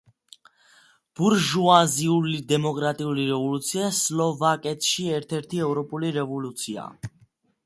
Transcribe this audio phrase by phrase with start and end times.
[1.19, 6.89] ბურჟუაზიულ-დემოკრატიული რევოლუცია სლოვაკეთში, ერთ-ერთი ევროპული რევოლუცია.